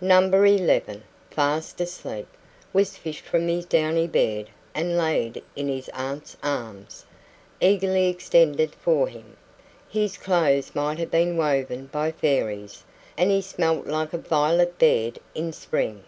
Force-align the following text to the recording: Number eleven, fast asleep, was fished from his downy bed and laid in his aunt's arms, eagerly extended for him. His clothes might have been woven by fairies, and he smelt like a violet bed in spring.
Number 0.00 0.44
eleven, 0.46 1.04
fast 1.30 1.80
asleep, 1.80 2.26
was 2.72 2.96
fished 2.96 3.24
from 3.24 3.46
his 3.46 3.64
downy 3.64 4.08
bed 4.08 4.50
and 4.74 4.98
laid 4.98 5.44
in 5.54 5.68
his 5.68 5.88
aunt's 5.90 6.36
arms, 6.42 7.04
eagerly 7.60 8.08
extended 8.08 8.74
for 8.74 9.06
him. 9.06 9.36
His 9.88 10.16
clothes 10.16 10.74
might 10.74 10.98
have 10.98 11.12
been 11.12 11.36
woven 11.36 11.86
by 11.86 12.10
fairies, 12.10 12.82
and 13.16 13.30
he 13.30 13.40
smelt 13.40 13.86
like 13.86 14.12
a 14.12 14.18
violet 14.18 14.76
bed 14.76 15.20
in 15.36 15.52
spring. 15.52 16.02